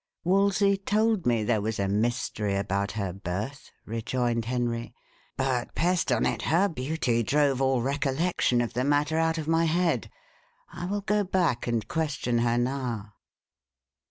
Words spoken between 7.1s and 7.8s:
drove